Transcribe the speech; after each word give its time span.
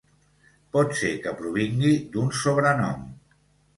Pot 0.77 0.95
ser 1.01 1.11
que 1.25 1.33
provingui 1.41 1.93
d'un 2.17 2.33
sobrenom. 2.41 3.05